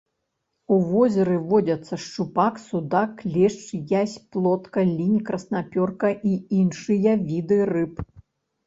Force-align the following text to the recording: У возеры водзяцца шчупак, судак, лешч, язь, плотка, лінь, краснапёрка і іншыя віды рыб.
У 0.75 0.77
возеры 0.91 1.35
водзяцца 1.51 1.99
шчупак, 2.05 2.57
судак, 2.69 3.11
лешч, 3.35 3.61
язь, 4.01 4.19
плотка, 4.37 4.79
лінь, 4.97 5.23
краснапёрка 5.29 6.07
і 6.33 6.43
іншыя 6.63 7.11
віды 7.29 7.63
рыб. 7.75 8.05